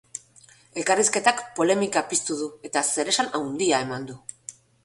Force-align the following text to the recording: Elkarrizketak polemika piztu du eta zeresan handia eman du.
Elkarrizketak 0.83 1.43
polemika 1.59 2.03
piztu 2.13 2.39
du 2.39 2.49
eta 2.71 2.85
zeresan 2.93 3.33
handia 3.41 3.87
eman 3.89 4.09
du. 4.13 4.21